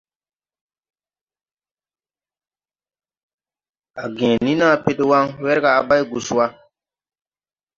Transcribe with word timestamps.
A 4.01 4.03
gęę 4.15 4.35
ni 4.45 4.53
naabe 4.59 4.91
dè 4.97 5.05
wan, 5.11 5.25
wɛrga 5.43 5.69
à 5.79 5.81
bày 5.89 6.01
gus 6.11 6.27
wa. 6.37 6.45